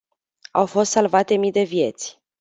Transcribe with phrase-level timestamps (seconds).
[0.55, 2.21] Au fost salvate mii de vieți.